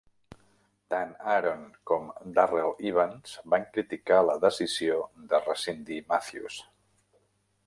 [0.93, 2.07] Tant Aaron com
[2.39, 5.01] Darrell Evans, van criticar la decisió
[5.35, 6.63] de rescindir Mathews.